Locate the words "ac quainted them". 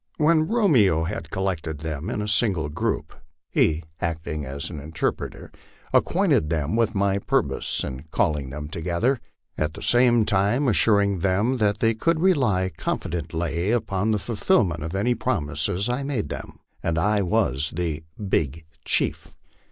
5.93-6.75